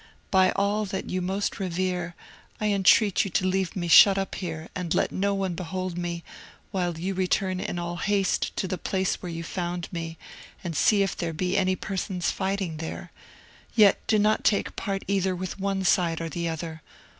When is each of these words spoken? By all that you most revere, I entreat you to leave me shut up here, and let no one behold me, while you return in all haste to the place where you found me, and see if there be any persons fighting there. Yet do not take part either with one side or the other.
By 0.31 0.51
all 0.53 0.85
that 0.85 1.11
you 1.11 1.21
most 1.21 1.59
revere, 1.59 2.15
I 2.59 2.69
entreat 2.71 3.23
you 3.23 3.29
to 3.29 3.45
leave 3.45 3.75
me 3.75 3.87
shut 3.87 4.17
up 4.17 4.33
here, 4.33 4.67
and 4.73 4.95
let 4.95 5.11
no 5.11 5.35
one 5.35 5.53
behold 5.53 5.95
me, 5.95 6.23
while 6.71 6.97
you 6.97 7.13
return 7.13 7.59
in 7.59 7.77
all 7.77 7.97
haste 7.97 8.55
to 8.57 8.67
the 8.67 8.79
place 8.79 9.21
where 9.21 9.31
you 9.31 9.43
found 9.43 9.87
me, 9.93 10.17
and 10.63 10.75
see 10.75 11.03
if 11.03 11.15
there 11.15 11.33
be 11.33 11.55
any 11.55 11.75
persons 11.75 12.31
fighting 12.31 12.77
there. 12.77 13.11
Yet 13.75 14.01
do 14.07 14.17
not 14.17 14.43
take 14.43 14.75
part 14.75 15.03
either 15.07 15.35
with 15.35 15.59
one 15.59 15.83
side 15.83 16.19
or 16.19 16.29
the 16.29 16.49
other. 16.49 16.81